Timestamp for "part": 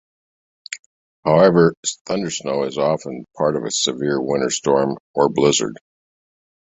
3.37-3.55